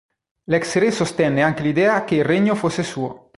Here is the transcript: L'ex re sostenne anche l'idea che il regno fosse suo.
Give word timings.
L'ex 0.45 0.77
re 0.77 0.89
sostenne 0.89 1.43
anche 1.43 1.61
l'idea 1.61 2.03
che 2.05 2.15
il 2.15 2.25
regno 2.25 2.55
fosse 2.55 2.81
suo. 2.81 3.29